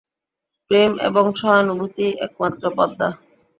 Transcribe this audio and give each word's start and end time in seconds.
প্রেম 0.71 0.91
এবং 1.07 1.25
সহানুভূতিই 1.39 2.17
একমাত্র 2.25 2.63
পন্থা। 2.77 3.07